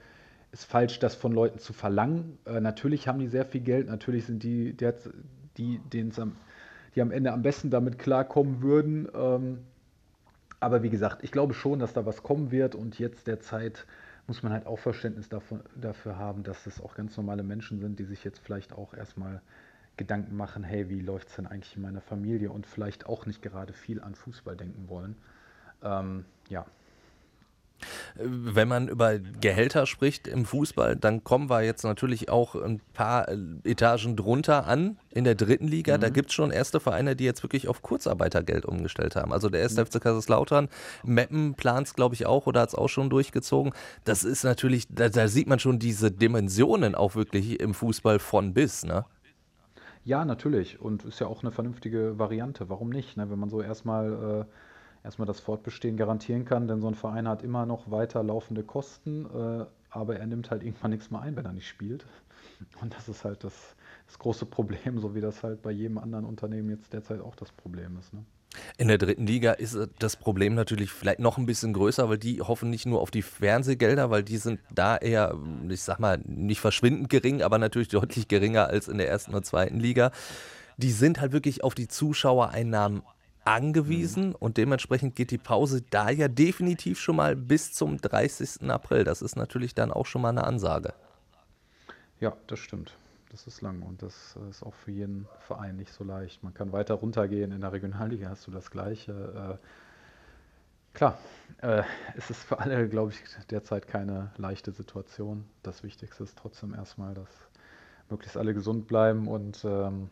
ist 0.51 0.65
falsch, 0.65 0.99
das 0.99 1.15
von 1.15 1.31
Leuten 1.31 1.59
zu 1.59 1.73
verlangen. 1.73 2.37
Äh, 2.45 2.59
natürlich 2.59 3.07
haben 3.07 3.19
die 3.19 3.27
sehr 3.27 3.45
viel 3.45 3.61
Geld, 3.61 3.87
natürlich 3.87 4.25
sind 4.25 4.43
die, 4.43 4.73
der, 4.73 4.95
die, 5.57 5.79
am, 6.17 6.35
die 6.95 7.01
am 7.01 7.11
Ende 7.11 7.33
am 7.33 7.41
besten 7.41 7.69
damit 7.69 7.99
klarkommen 7.99 8.61
würden. 8.61 9.07
Ähm, 9.13 9.59
aber 10.59 10.83
wie 10.83 10.89
gesagt, 10.89 11.23
ich 11.23 11.31
glaube 11.31 11.53
schon, 11.53 11.79
dass 11.79 11.93
da 11.93 12.05
was 12.05 12.23
kommen 12.23 12.51
wird 12.51 12.75
und 12.75 12.97
jetzt 12.97 13.27
derzeit 13.27 13.85
muss 14.25 14.43
man 14.43 14.51
halt 14.51 14.65
auch 14.65 14.79
Verständnis 14.79 15.29
davon, 15.29 15.61
dafür 15.75 16.17
haben, 16.17 16.43
dass 16.43 16.67
es 16.67 16.81
auch 16.81 16.95
ganz 16.95 17.15
normale 17.15 17.43
Menschen 17.43 17.79
sind, 17.79 17.97
die 17.99 18.03
sich 18.03 18.23
jetzt 18.23 18.39
vielleicht 18.39 18.73
auch 18.73 18.93
erstmal 18.93 19.41
Gedanken 19.95 20.35
machen, 20.35 20.63
hey, 20.63 20.89
wie 20.89 20.99
läuft 20.99 21.29
es 21.29 21.35
denn 21.35 21.47
eigentlich 21.47 21.75
in 21.75 21.81
meiner 21.81 22.01
Familie 22.01 22.51
und 22.51 22.67
vielleicht 22.67 23.07
auch 23.07 23.25
nicht 23.25 23.41
gerade 23.41 23.73
viel 23.73 24.01
an 24.01 24.15
Fußball 24.15 24.55
denken 24.55 24.89
wollen. 24.89 25.15
Ähm, 25.81 26.25
ja, 26.49 26.65
wenn 28.19 28.67
man 28.67 28.87
über 28.87 29.19
Gehälter 29.19 29.85
spricht 29.85 30.27
im 30.27 30.45
Fußball, 30.45 30.95
dann 30.95 31.23
kommen 31.23 31.49
wir 31.49 31.63
jetzt 31.63 31.83
natürlich 31.83 32.29
auch 32.29 32.55
ein 32.55 32.81
paar 32.93 33.27
äh, 33.29 33.37
Etagen 33.63 34.15
drunter 34.15 34.65
an 34.67 34.97
in 35.09 35.23
der 35.23 35.35
dritten 35.35 35.67
Liga. 35.67 35.97
Mhm. 35.97 36.01
Da 36.01 36.09
gibt 36.09 36.29
es 36.29 36.33
schon 36.33 36.51
erste 36.51 36.79
Vereine, 36.79 37.15
die 37.15 37.25
jetzt 37.25 37.43
wirklich 37.43 37.67
auf 37.67 37.81
Kurzarbeitergeld 37.81 38.65
umgestellt 38.65 39.15
haben. 39.15 39.33
Also 39.33 39.49
der 39.49 39.61
erste 39.61 39.81
mhm. 39.81 39.87
FC 39.87 40.01
Kaiserslautern, 40.01 40.69
Meppen 41.03 41.55
plant 41.55 41.87
es, 41.87 41.93
glaube 41.93 42.15
ich, 42.15 42.25
auch 42.25 42.47
oder 42.47 42.61
hat 42.61 42.69
es 42.69 42.75
auch 42.75 42.89
schon 42.89 43.09
durchgezogen. 43.09 43.73
Das 44.03 44.23
ist 44.23 44.43
natürlich, 44.43 44.87
da, 44.89 45.09
da, 45.09 45.27
sieht 45.27 45.47
man 45.47 45.59
schon 45.59 45.79
diese 45.79 46.11
Dimensionen 46.11 46.95
auch 46.95 47.15
wirklich 47.15 47.59
im 47.59 47.73
Fußball 47.73 48.19
von 48.19 48.53
bis, 48.53 48.85
ne? 48.85 49.05
Ja, 50.03 50.23
natürlich. 50.23 50.79
Und 50.79 51.03
ist 51.03 51.19
ja 51.19 51.27
auch 51.27 51.43
eine 51.43 51.51
vernünftige 51.51 52.17
Variante. 52.17 52.69
Warum 52.69 52.89
nicht? 52.89 53.17
Ne? 53.17 53.29
Wenn 53.29 53.39
man 53.39 53.49
so 53.49 53.61
erstmal. 53.61 54.45
Äh 54.45 54.51
erstmal 55.07 55.25
das 55.25 55.39
Fortbestehen 55.39 55.95
garantieren 55.95 56.43
kann, 56.43 56.67
denn 56.67 56.81
so 56.81 56.87
ein 56.87 56.95
Verein 56.95 57.27
hat 57.29 57.41
immer 57.41 57.65
noch 57.65 57.89
weiter 57.89 58.21
laufende 58.23 58.61
Kosten, 58.61 59.25
äh, 59.25 59.65
aber 59.89 60.19
er 60.19 60.27
nimmt 60.27 60.51
halt 60.51 60.63
irgendwann 60.63 60.91
nichts 60.91 61.09
mehr 61.09 61.21
ein, 61.21 61.35
wenn 61.37 61.45
er 61.45 61.53
nicht 61.53 61.67
spielt. 61.67 62.05
Und 62.81 62.93
das 62.93 63.07
ist 63.07 63.23
halt 63.23 63.43
das, 63.43 63.53
das 64.05 64.19
große 64.19 64.45
Problem, 64.45 64.99
so 64.99 65.15
wie 65.15 65.21
das 65.21 65.43
halt 65.43 65.61
bei 65.61 65.71
jedem 65.71 65.97
anderen 65.97 66.25
Unternehmen 66.25 66.69
jetzt 66.69 66.91
derzeit 66.91 67.21
auch 67.21 67.35
das 67.35 67.53
Problem 67.53 67.97
ist. 67.97 68.13
Ne? 68.13 68.25
In 68.77 68.89
der 68.89 68.97
dritten 68.97 69.25
Liga 69.25 69.53
ist 69.53 69.75
äh, 69.75 69.87
das 69.97 70.17
Problem 70.17 70.55
natürlich 70.55 70.91
vielleicht 70.91 71.19
noch 71.19 71.37
ein 71.37 71.45
bisschen 71.45 71.71
größer, 71.71 72.09
weil 72.09 72.17
die 72.17 72.41
hoffen 72.41 72.69
nicht 72.69 72.85
nur 72.85 72.99
auf 72.99 73.09
die 73.09 73.21
Fernsehgelder, 73.21 74.09
weil 74.09 74.23
die 74.23 74.37
sind 74.37 74.59
da 74.75 74.97
eher, 74.97 75.35
ich 75.69 75.83
sag 75.83 75.99
mal, 75.99 76.19
nicht 76.25 76.59
verschwindend 76.59 77.09
gering, 77.09 77.41
aber 77.41 77.59
natürlich 77.59 77.87
deutlich 77.87 78.27
geringer 78.27 78.67
als 78.67 78.89
in 78.89 78.97
der 78.97 79.07
ersten 79.07 79.33
und 79.33 79.45
zweiten 79.45 79.79
Liga. 79.79 80.11
Die 80.75 80.91
sind 80.91 81.21
halt 81.21 81.31
wirklich 81.31 81.63
auf 81.63 81.75
die 81.75 81.87
Zuschauereinnahmen 81.87 83.03
angewiesen 83.47 84.29
mhm. 84.29 84.35
und 84.35 84.57
dementsprechend 84.57 85.15
geht 85.15 85.31
die 85.31 85.37
Pause 85.37 85.81
da 85.89 86.09
ja 86.09 86.27
definitiv 86.27 86.99
schon 86.99 87.15
mal 87.15 87.35
bis 87.35 87.73
zum 87.73 87.97
30. 87.97 88.69
April. 88.69 89.03
Das 89.03 89.21
ist 89.21 89.35
natürlich 89.35 89.73
dann 89.73 89.91
auch 89.91 90.05
schon 90.05 90.21
mal 90.21 90.29
eine 90.29 90.43
Ansage. 90.43 90.93
Ja, 92.19 92.35
das 92.47 92.59
stimmt. 92.59 92.97
Das 93.31 93.45
ist 93.45 93.61
lang 93.61 93.81
und 93.81 94.01
das 94.01 94.37
ist 94.49 94.63
auch 94.63 94.73
für 94.73 94.91
jeden 94.91 95.27
Verein 95.39 95.75
nicht 95.75 95.91
so 95.91 96.03
leicht. 96.03 96.43
Man 96.43 96.53
kann 96.53 96.71
weiter 96.71 96.95
runtergehen. 96.95 97.51
In 97.51 97.61
der 97.61 97.73
Regionalliga 97.73 98.29
hast 98.29 98.47
du 98.47 98.51
das 98.51 98.71
Gleiche. 98.71 99.59
Äh, 99.61 100.97
klar, 100.97 101.17
äh, 101.61 101.83
es 102.15 102.29
ist 102.29 102.43
für 102.43 102.59
alle, 102.59 102.87
glaube 102.89 103.11
ich, 103.11 103.19
derzeit 103.49 103.87
keine 103.87 104.31
leichte 104.37 104.71
Situation. 104.71 105.45
Das 105.61 105.83
Wichtigste 105.83 106.23
ist 106.23 106.37
trotzdem 106.37 106.73
erstmal, 106.73 107.13
dass 107.13 107.29
möglichst 108.09 108.37
alle 108.37 108.53
gesund 108.53 108.87
bleiben 108.87 109.27
und 109.27 109.63
ähm, 109.65 110.09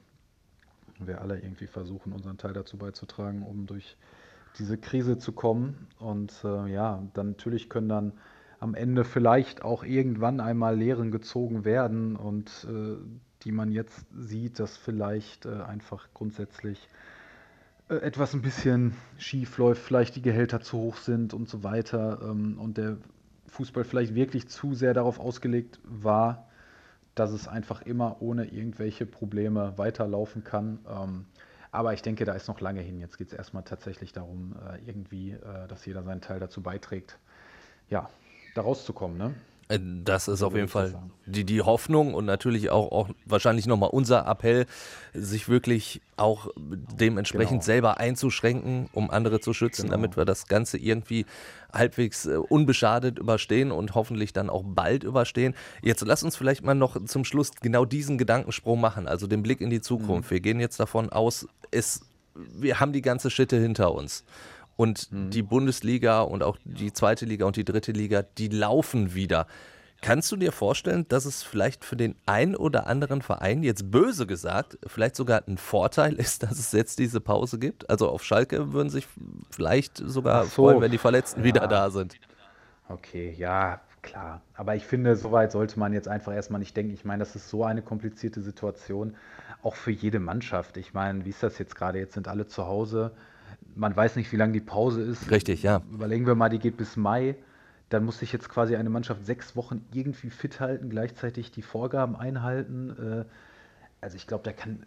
wir 0.99 1.21
alle 1.21 1.39
irgendwie 1.39 1.67
versuchen, 1.67 2.13
unseren 2.13 2.37
Teil 2.37 2.53
dazu 2.53 2.77
beizutragen, 2.77 3.43
um 3.43 3.65
durch 3.65 3.97
diese 4.57 4.77
Krise 4.77 5.17
zu 5.17 5.31
kommen. 5.33 5.87
Und 5.99 6.33
äh, 6.43 6.71
ja, 6.71 7.03
dann 7.13 7.29
natürlich 7.29 7.69
können 7.69 7.89
dann 7.89 8.13
am 8.59 8.73
Ende 8.73 9.03
vielleicht 9.03 9.63
auch 9.63 9.83
irgendwann 9.83 10.39
einmal 10.39 10.77
Lehren 10.77 11.11
gezogen 11.11 11.65
werden 11.65 12.15
und 12.15 12.67
äh, 12.69 12.95
die 13.43 13.51
man 13.51 13.71
jetzt 13.71 14.05
sieht, 14.17 14.59
dass 14.59 14.77
vielleicht 14.77 15.45
äh, 15.45 15.61
einfach 15.61 16.07
grundsätzlich 16.13 16.87
äh, 17.89 17.95
etwas 17.95 18.33
ein 18.33 18.41
bisschen 18.41 18.95
schief 19.17 19.57
läuft, 19.57 19.81
vielleicht 19.81 20.15
die 20.15 20.21
Gehälter 20.21 20.61
zu 20.61 20.77
hoch 20.77 20.97
sind 20.97 21.33
und 21.33 21.49
so 21.49 21.63
weiter 21.63 22.19
ähm, 22.23 22.57
und 22.59 22.77
der 22.77 22.97
Fußball 23.47 23.83
vielleicht 23.83 24.15
wirklich 24.15 24.47
zu 24.47 24.73
sehr 24.73 24.93
darauf 24.93 25.19
ausgelegt 25.19 25.79
war, 25.83 26.47
dass 27.15 27.31
es 27.31 27.47
einfach 27.47 27.81
immer 27.81 28.21
ohne 28.21 28.45
irgendwelche 28.45 29.05
Probleme 29.05 29.77
weiterlaufen 29.77 30.43
kann. 30.43 30.79
Ähm, 30.87 31.25
aber 31.71 31.93
ich 31.93 32.01
denke, 32.01 32.25
da 32.25 32.33
ist 32.33 32.47
noch 32.47 32.61
lange 32.61 32.81
hin. 32.81 32.99
Jetzt 32.99 33.17
geht 33.17 33.27
es 33.27 33.33
erstmal 33.33 33.63
tatsächlich 33.63 34.13
darum, 34.13 34.55
äh, 34.69 34.79
irgendwie, 34.85 35.31
äh, 35.31 35.67
dass 35.67 35.85
jeder 35.85 36.03
seinen 36.03 36.21
Teil 36.21 36.39
dazu 36.39 36.61
beiträgt, 36.61 37.17
ja, 37.89 38.09
da 38.53 38.61
rauszukommen. 38.61 39.17
Ne? 39.17 39.33
Äh, 39.67 39.79
das 40.03 40.27
ist 40.27 40.43
auf 40.43 40.55
jeden 40.55 40.67
Fall 40.67 40.95
die, 41.25 41.43
die 41.43 41.61
Hoffnung 41.61 42.13
und 42.13 42.25
natürlich 42.25 42.69
auch, 42.69 42.91
auch 42.91 43.09
wahrscheinlich 43.25 43.65
nochmal 43.65 43.89
unser 43.91 44.27
Appell, 44.27 44.65
sich 45.13 45.49
wirklich 45.49 46.01
auch 46.17 46.49
dementsprechend 46.55 47.61
genau. 47.61 47.63
selber 47.63 47.97
einzuschränken, 47.99 48.89
um 48.93 49.09
andere 49.09 49.39
zu 49.39 49.53
schützen, 49.53 49.83
genau. 49.83 49.93
damit 49.93 50.17
wir 50.17 50.25
das 50.25 50.47
Ganze 50.47 50.77
irgendwie 50.77 51.25
halbwegs 51.73 52.25
äh, 52.25 52.35
unbeschadet 52.35 53.17
überstehen 53.17 53.71
und 53.71 53.95
hoffentlich 53.95 54.33
dann 54.33 54.49
auch 54.49 54.63
bald 54.65 55.03
überstehen. 55.03 55.55
Jetzt 55.81 56.05
lass 56.05 56.23
uns 56.23 56.35
vielleicht 56.35 56.63
mal 56.63 56.75
noch 56.75 57.03
zum 57.05 57.25
Schluss 57.25 57.51
genau 57.61 57.85
diesen 57.85 58.17
Gedankensprung 58.17 58.79
machen, 58.79 59.07
also 59.07 59.27
den 59.27 59.41
Blick 59.43 59.61
in 59.61 59.69
die 59.69 59.81
Zukunft. 59.81 60.29
Mhm. 60.29 60.33
Wir 60.33 60.39
gehen 60.41 60.59
jetzt 60.59 60.79
davon 60.79 61.09
aus, 61.09 61.47
es, 61.71 62.01
wir 62.35 62.79
haben 62.79 62.93
die 62.93 63.01
ganze 63.01 63.31
Schitte 63.31 63.57
hinter 63.57 63.93
uns. 63.93 64.23
Und 64.75 65.11
mhm. 65.11 65.29
die 65.29 65.41
Bundesliga 65.41 66.21
und 66.21 66.43
auch 66.43 66.57
die 66.65 66.91
zweite 66.91 67.25
Liga 67.25 67.45
und 67.45 67.55
die 67.55 67.63
dritte 67.63 67.91
Liga, 67.91 68.23
die 68.23 68.49
laufen 68.49 69.13
wieder. 69.13 69.47
Kannst 70.01 70.31
du 70.31 70.35
dir 70.35 70.51
vorstellen, 70.51 71.07
dass 71.07 71.25
es 71.25 71.41
vielleicht 71.41 71.83
für 71.83 71.95
den 71.95 72.15
einen 72.25 72.55
oder 72.55 72.85
anderen 72.85 73.21
Verein, 73.21 73.63
jetzt 73.63 73.89
böse 73.89 74.27
gesagt, 74.27 74.77
vielleicht 74.85 75.15
sogar 75.15 75.43
ein 75.47 75.57
Vorteil 75.57 76.13
ist, 76.19 76.43
dass 76.43 76.59
es 76.59 76.71
jetzt 76.73 76.99
diese 76.99 77.21
Pause 77.21 77.57
gibt? 77.57 77.89
Also 77.89 78.09
auf 78.09 78.23
Schalke 78.23 78.73
würden 78.73 78.89
sich 78.89 79.07
vielleicht 79.49 79.97
sogar 79.97 80.43
so. 80.43 80.49
freuen, 80.49 80.81
wenn 80.81 80.91
die 80.91 80.97
Verletzten 80.97 81.39
ja. 81.39 81.45
wieder 81.45 81.67
da 81.67 81.89
sind. 81.89 82.17
Okay, 82.87 83.33
ja, 83.35 83.81
klar. 84.03 84.41
Aber 84.53 84.75
ich 84.75 84.85
finde, 84.85 85.15
soweit 85.15 85.51
sollte 85.51 85.79
man 85.79 85.91
jetzt 85.91 86.07
einfach 86.07 86.33
erstmal 86.33 86.59
nicht 86.59 86.77
denken. 86.77 86.93
Ich 86.93 87.03
meine, 87.03 87.19
das 87.19 87.35
ist 87.35 87.49
so 87.49 87.63
eine 87.63 87.81
komplizierte 87.81 88.41
Situation, 88.41 89.15
auch 89.63 89.75
für 89.75 89.91
jede 89.91 90.19
Mannschaft. 90.19 90.77
Ich 90.77 90.93
meine, 90.93 91.25
wie 91.25 91.29
ist 91.29 91.41
das 91.41 91.57
jetzt 91.57 91.75
gerade? 91.75 91.97
Jetzt 91.97 92.13
sind 92.13 92.27
alle 92.27 92.45
zu 92.45 92.67
Hause 92.67 93.11
man 93.75 93.95
weiß 93.95 94.15
nicht, 94.15 94.31
wie 94.31 94.37
lange 94.37 94.53
die 94.53 94.61
Pause 94.61 95.01
ist. 95.01 95.29
Richtig, 95.29 95.63
ja. 95.63 95.81
Überlegen 95.91 96.25
wir 96.25 96.35
mal, 96.35 96.49
die 96.49 96.59
geht 96.59 96.77
bis 96.77 96.95
Mai. 96.95 97.35
Dann 97.89 98.03
muss 98.03 98.19
sich 98.19 98.31
jetzt 98.33 98.49
quasi 98.49 98.75
eine 98.75 98.89
Mannschaft 98.89 99.25
sechs 99.25 99.55
Wochen 99.55 99.85
irgendwie 99.93 100.29
fit 100.29 100.59
halten, 100.59 100.89
gleichzeitig 100.89 101.51
die 101.51 101.61
Vorgaben 101.61 102.15
einhalten. 102.15 103.25
Äh, 103.25 103.25
also 104.01 104.15
ich 104.15 104.27
glaube, 104.27 104.43
da 104.43 104.53
kann, 104.53 104.85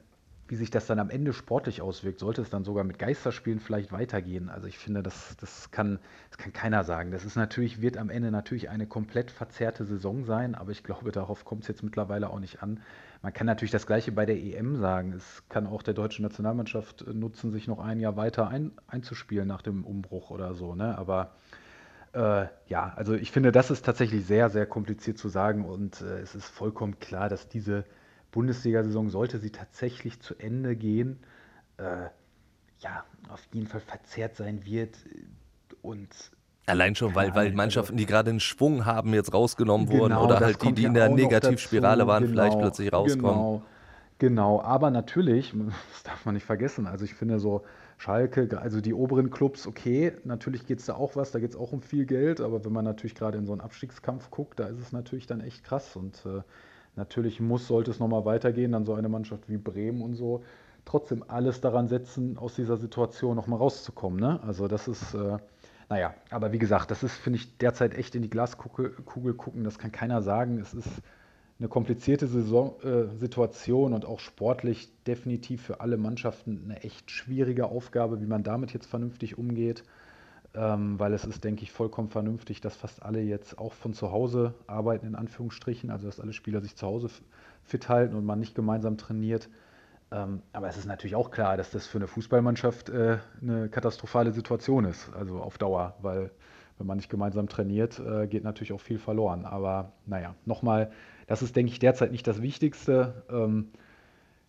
wie 0.48 0.56
sich 0.56 0.70
das 0.70 0.86
dann 0.86 0.98
am 0.98 1.10
Ende 1.10 1.34
sportlich 1.34 1.82
auswirkt, 1.82 2.18
sollte 2.18 2.40
es 2.40 2.48
dann 2.48 2.64
sogar 2.64 2.82
mit 2.82 2.98
Geisterspielen 2.98 3.60
vielleicht 3.60 3.92
weitergehen. 3.92 4.48
Also 4.48 4.66
ich 4.66 4.78
finde, 4.78 5.02
das, 5.02 5.36
das, 5.38 5.70
kann, 5.70 5.98
das 6.30 6.38
kann 6.38 6.54
keiner 6.54 6.84
sagen. 6.84 7.10
Das 7.10 7.26
ist 7.26 7.36
natürlich, 7.36 7.82
wird 7.82 7.98
am 7.98 8.08
Ende 8.08 8.30
natürlich 8.30 8.70
eine 8.70 8.86
komplett 8.86 9.30
verzerrte 9.30 9.84
Saison 9.84 10.24
sein, 10.24 10.54
aber 10.54 10.70
ich 10.70 10.82
glaube, 10.82 11.12
darauf 11.12 11.44
kommt 11.44 11.62
es 11.62 11.68
jetzt 11.68 11.82
mittlerweile 11.82 12.30
auch 12.30 12.40
nicht 12.40 12.62
an. 12.62 12.80
Man 13.20 13.34
kann 13.34 13.46
natürlich 13.46 13.72
das 13.72 13.86
Gleiche 13.86 14.10
bei 14.10 14.24
der 14.24 14.36
EM 14.36 14.76
sagen. 14.76 15.12
Es 15.12 15.42
kann 15.50 15.66
auch 15.66 15.82
der 15.82 15.94
deutschen 15.94 16.22
Nationalmannschaft 16.22 17.06
nutzen, 17.12 17.50
sich 17.50 17.68
noch 17.68 17.78
ein 17.78 18.00
Jahr 18.00 18.16
weiter 18.16 18.48
ein, 18.48 18.72
einzuspielen 18.86 19.46
nach 19.46 19.60
dem 19.60 19.84
Umbruch 19.84 20.30
oder 20.30 20.54
so. 20.54 20.74
Ne? 20.74 20.96
Aber 20.96 21.32
äh, 22.14 22.46
ja, 22.68 22.94
also 22.96 23.12
ich 23.14 23.32
finde, 23.32 23.52
das 23.52 23.70
ist 23.70 23.84
tatsächlich 23.84 24.24
sehr, 24.24 24.48
sehr 24.48 24.64
kompliziert 24.64 25.18
zu 25.18 25.28
sagen 25.28 25.66
und 25.66 26.00
äh, 26.00 26.20
es 26.20 26.34
ist 26.34 26.46
vollkommen 26.46 26.98
klar, 27.00 27.28
dass 27.28 27.48
diese 27.48 27.84
Bundesliga-Saison, 28.32 29.10
sollte 29.10 29.38
sie 29.38 29.50
tatsächlich 29.50 30.20
zu 30.20 30.34
Ende 30.36 30.76
gehen, 30.76 31.18
äh, 31.78 32.08
ja, 32.80 33.04
auf 33.28 33.46
jeden 33.52 33.66
Fall 33.66 33.80
verzerrt 33.80 34.36
sein 34.36 34.64
wird 34.64 34.96
und 35.82 36.08
Allein 36.66 36.94
schon, 36.94 37.14
weil, 37.14 37.34
weil 37.34 37.52
Mannschaften, 37.52 37.96
die 37.96 38.04
gerade 38.04 38.28
einen 38.28 38.40
Schwung 38.40 38.84
haben, 38.84 39.14
jetzt 39.14 39.32
rausgenommen 39.32 39.86
genau, 39.88 40.00
wurden 40.00 40.16
oder 40.16 40.40
halt 40.40 40.62
die, 40.62 40.72
die 40.72 40.84
in 40.84 40.92
der 40.92 41.08
Negativspirale 41.08 42.06
waren, 42.06 42.24
genau, 42.24 42.32
vielleicht 42.34 42.58
plötzlich 42.58 42.92
rauskommen. 42.92 43.22
Genau, 43.22 43.62
genau, 44.18 44.60
aber 44.60 44.90
natürlich, 44.90 45.54
das 45.92 46.02
darf 46.02 46.26
man 46.26 46.34
nicht 46.34 46.44
vergessen, 46.44 46.86
also 46.86 47.06
ich 47.06 47.14
finde 47.14 47.38
so 47.38 47.64
Schalke, 47.96 48.60
also 48.60 48.82
die 48.82 48.92
oberen 48.92 49.30
Clubs, 49.30 49.66
okay, 49.66 50.12
natürlich 50.24 50.66
geht 50.66 50.80
es 50.80 50.86
da 50.86 50.94
auch 50.94 51.16
was, 51.16 51.32
da 51.32 51.38
geht 51.38 51.50
es 51.50 51.56
auch 51.56 51.72
um 51.72 51.80
viel 51.80 52.04
Geld, 52.04 52.40
aber 52.42 52.64
wenn 52.64 52.72
man 52.72 52.84
natürlich 52.84 53.14
gerade 53.14 53.38
in 53.38 53.46
so 53.46 53.52
einen 53.52 53.62
Abstiegskampf 53.62 54.30
guckt, 54.30 54.60
da 54.60 54.66
ist 54.66 54.78
es 54.78 54.92
natürlich 54.92 55.26
dann 55.26 55.40
echt 55.40 55.64
krass 55.64 55.96
und 55.96 56.22
äh, 56.26 56.42
natürlich 56.98 57.40
muss, 57.40 57.66
sollte 57.66 57.90
es 57.90 57.98
nochmal 57.98 58.26
weitergehen, 58.26 58.72
dann 58.72 58.84
so 58.84 58.92
eine 58.92 59.08
Mannschaft 59.08 59.48
wie 59.48 59.56
Bremen 59.56 60.02
und 60.02 60.14
so, 60.14 60.42
trotzdem 60.84 61.24
alles 61.26 61.62
daran 61.62 61.88
setzen, 61.88 62.36
aus 62.36 62.54
dieser 62.54 62.76
Situation 62.76 63.36
nochmal 63.36 63.58
rauszukommen. 63.58 64.20
Ne? 64.20 64.40
Also 64.42 64.68
das 64.68 64.88
ist... 64.88 65.14
Äh, 65.14 65.38
naja, 65.90 66.14
aber 66.28 66.52
wie 66.52 66.58
gesagt, 66.58 66.90
das 66.90 67.02
ist, 67.02 67.16
finde 67.16 67.38
ich, 67.38 67.56
derzeit 67.56 67.96
echt 67.96 68.14
in 68.14 68.20
die 68.20 68.28
Glaskugel 68.28 68.90
gucken. 69.34 69.64
Das 69.64 69.78
kann 69.78 69.90
keiner 69.90 70.20
sagen. 70.20 70.58
Es 70.58 70.74
ist 70.74 70.86
eine 71.58 71.68
komplizierte 71.68 72.26
Saison, 72.26 72.74
äh, 72.82 73.16
Situation 73.16 73.92
und 73.94 74.04
auch 74.04 74.20
sportlich 74.20 74.90
definitiv 75.04 75.62
für 75.62 75.80
alle 75.80 75.96
Mannschaften 75.96 76.60
eine 76.64 76.82
echt 76.82 77.10
schwierige 77.10 77.66
Aufgabe, 77.66 78.20
wie 78.20 78.26
man 78.26 78.42
damit 78.42 78.72
jetzt 78.72 78.86
vernünftig 78.86 79.38
umgeht. 79.38 79.82
Ähm, 80.58 80.98
weil 80.98 81.12
es 81.12 81.24
ist, 81.24 81.44
denke 81.44 81.62
ich, 81.62 81.70
vollkommen 81.70 82.08
vernünftig, 82.08 82.60
dass 82.60 82.74
fast 82.74 83.04
alle 83.04 83.20
jetzt 83.20 83.58
auch 83.58 83.72
von 83.72 83.92
zu 83.92 84.10
Hause 84.10 84.54
arbeiten, 84.66 85.06
in 85.06 85.14
Anführungsstrichen. 85.14 85.88
Also, 85.90 86.06
dass 86.06 86.18
alle 86.18 86.32
Spieler 86.32 86.60
sich 86.60 86.74
zu 86.74 86.84
Hause 86.84 87.08
fit 87.62 87.88
halten 87.88 88.16
und 88.16 88.24
man 88.24 88.40
nicht 88.40 88.56
gemeinsam 88.56 88.96
trainiert. 88.98 89.48
Ähm, 90.10 90.42
aber 90.52 90.68
es 90.68 90.76
ist 90.76 90.86
natürlich 90.86 91.14
auch 91.14 91.30
klar, 91.30 91.56
dass 91.56 91.70
das 91.70 91.86
für 91.86 91.98
eine 91.98 92.08
Fußballmannschaft 92.08 92.88
äh, 92.88 93.18
eine 93.40 93.68
katastrophale 93.68 94.32
Situation 94.32 94.84
ist, 94.84 95.12
also 95.14 95.40
auf 95.40 95.58
Dauer, 95.58 95.94
weil 96.02 96.32
wenn 96.78 96.88
man 96.88 96.96
nicht 96.96 97.10
gemeinsam 97.10 97.48
trainiert, 97.48 98.00
äh, 98.00 98.26
geht 98.26 98.42
natürlich 98.42 98.72
auch 98.72 98.80
viel 98.80 98.98
verloren. 98.98 99.44
Aber 99.44 99.92
naja, 100.06 100.34
nochmal, 100.44 100.90
das 101.28 101.42
ist, 101.42 101.54
denke 101.54 101.70
ich, 101.70 101.78
derzeit 101.78 102.10
nicht 102.10 102.26
das 102.26 102.42
Wichtigste. 102.42 103.22
Ähm, 103.30 103.68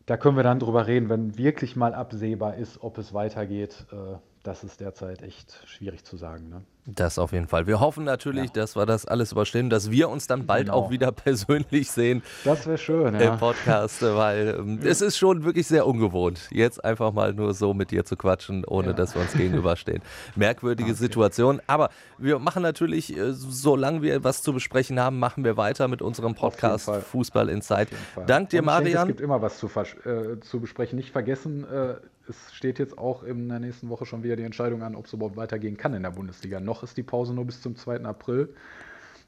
da 0.08 0.18
können 0.18 0.38
wir 0.38 0.44
dann 0.44 0.58
drüber 0.58 0.88
reden, 0.88 1.10
wenn 1.10 1.38
wirklich 1.38 1.76
mal 1.76 1.94
absehbar 1.94 2.56
ist, 2.56 2.82
ob 2.82 2.98
es 2.98 3.14
weitergeht. 3.14 3.86
Äh, 3.92 4.18
das 4.44 4.64
ist 4.64 4.80
derzeit 4.80 5.22
echt 5.22 5.60
schwierig 5.66 6.04
zu 6.06 6.16
sagen. 6.16 6.50
Ne? 6.50 6.64
Das 6.86 7.20
auf 7.20 7.34
jeden 7.34 7.48
Fall. 7.48 7.68
Wir 7.68 7.80
hoffen 7.80 8.04
natürlich, 8.04 8.46
ja. 8.48 8.62
dass 8.62 8.76
wir 8.76 8.86
das 8.86 9.06
alles 9.06 9.32
überstehen, 9.32 9.70
dass 9.70 9.92
wir 9.92 10.10
uns 10.10 10.28
dann 10.28 10.46
bald 10.46 10.68
genau. 10.68 10.78
auch 10.78 10.90
wieder 10.90 11.12
persönlich 11.12 11.92
sehen. 11.92 12.24
Das 12.46 12.66
wäre 12.66 12.78
schön, 12.78 13.14
ja. 13.14 13.34
Im 13.34 13.38
Podcast, 13.38 14.02
weil 14.02 14.56
ähm, 14.58 14.80
es 14.84 15.02
ist 15.02 15.18
schon 15.18 15.44
wirklich 15.44 15.68
sehr 15.68 15.86
ungewohnt, 15.86 16.48
jetzt 16.52 16.84
einfach 16.84 17.12
mal 17.12 17.34
nur 17.34 17.54
so 17.54 17.74
mit 17.74 17.92
dir 17.92 18.06
zu 18.06 18.16
quatschen, 18.16 18.66
ohne 18.66 18.88
ja. 18.88 18.94
dass 18.94 19.14
wir 19.14 19.22
uns 19.22 19.34
gegenüberstehen. 19.34 20.02
Merkwürdige 20.36 20.92
okay. 20.92 21.00
Situation. 21.00 21.62
Aber 21.68 21.90
wir 22.18 22.40
machen 22.40 22.64
natürlich, 22.64 23.16
äh, 23.16 23.34
solange 23.34 24.02
wir 24.02 24.24
was 24.24 24.42
zu 24.42 24.54
besprechen 24.54 25.00
haben, 25.00 25.20
machen 25.20 25.44
wir 25.44 25.58
weiter 25.58 25.88
mit 25.88 26.02
unserem 26.02 26.34
Podcast 26.34 26.90
Fußball 26.90 27.50
Inside. 27.50 27.88
Dank 28.26 28.50
dir, 28.50 28.62
Marian. 28.62 28.84
Denke, 28.86 29.00
es 29.00 29.08
gibt 29.08 29.22
immer 29.22 29.42
was 29.42 29.60
zu, 29.60 29.68
äh, 29.68 30.40
zu 30.40 30.60
besprechen. 30.60 30.98
Nicht 30.98 31.12
vergessen, 31.12 31.66
äh, 31.70 31.96
es 32.30 32.54
steht 32.54 32.80
jetzt 32.80 32.98
auch 32.98 33.24
in 33.24 33.50
der 33.50 33.60
nächsten 33.60 33.90
Woche 33.90 34.06
schon 34.06 34.24
wieder 34.24 34.36
die 34.36 34.44
Entscheidung 34.44 34.84
an, 34.84 34.96
ob 34.96 35.08
es 35.08 35.14
überhaupt 35.14 35.36
weitergehen 35.36 35.78
kann 35.78 35.94
in 35.94 36.04
der 36.04 36.12
Bundesliga. 36.12 36.60
Noch 36.60 36.84
ist 36.84 36.96
die 36.96 37.04
Pause 37.04 37.34
nur 37.34 37.46
bis 37.46 37.62
zum 37.62 37.76
2. 37.76 38.02
April. 38.06 38.54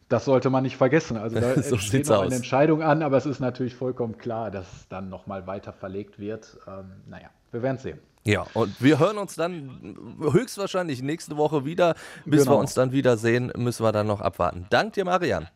Das 0.07 0.25
sollte 0.25 0.49
man 0.49 0.63
nicht 0.63 0.77
vergessen. 0.77 1.17
Also 1.17 1.39
da 1.39 1.61
so 1.63 1.77
steht 1.77 2.07
noch 2.07 2.17
aus. 2.17 2.25
eine 2.27 2.35
Entscheidung 2.35 2.83
an, 2.83 3.01
aber 3.01 3.17
es 3.17 3.25
ist 3.25 3.39
natürlich 3.39 3.75
vollkommen 3.75 4.17
klar, 4.17 4.51
dass 4.51 4.71
es 4.71 4.87
dann 4.87 5.09
nochmal 5.09 5.47
weiter 5.47 5.73
verlegt 5.73 6.19
wird. 6.19 6.59
Ähm, 6.67 6.91
naja, 7.07 7.29
wir 7.51 7.63
werden 7.63 7.77
es 7.77 7.83
sehen. 7.83 7.99
Ja, 8.23 8.45
und 8.53 8.81
wir 8.81 8.99
hören 8.99 9.17
uns 9.17 9.35
dann 9.35 10.17
höchstwahrscheinlich 10.19 11.01
nächste 11.01 11.37
Woche 11.37 11.65
wieder. 11.65 11.95
Bis 12.25 12.43
genau. 12.43 12.57
wir 12.57 12.59
uns 12.59 12.75
dann 12.75 12.91
wiedersehen, 12.91 13.51
müssen 13.57 13.83
wir 13.83 13.91
dann 13.91 14.07
noch 14.07 14.21
abwarten. 14.21 14.67
Dank 14.69 14.93
dir, 14.93 15.05
Marian. 15.05 15.47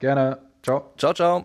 Gerne. 0.00 0.38
Ciao. 0.62 0.92
Ciao, 0.96 1.12
ciao. 1.12 1.44